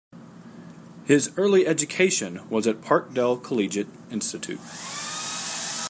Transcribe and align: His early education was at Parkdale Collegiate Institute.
His 1.05 1.29
early 1.37 1.67
education 1.67 2.41
was 2.49 2.65
at 2.65 2.81
Parkdale 2.81 3.37
Collegiate 3.43 3.85
Institute. 4.09 4.57